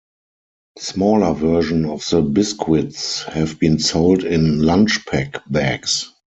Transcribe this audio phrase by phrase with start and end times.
[0.79, 6.11] Smaller version of the biscuits have been sold in "lunchpack" bags.